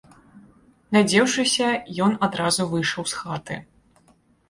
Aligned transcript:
Надзеўшыся, 0.97 1.69
ён 2.09 2.19
адразу 2.31 2.69
выйшаў 2.75 3.03
з 3.15 3.23
хаты. 3.23 3.63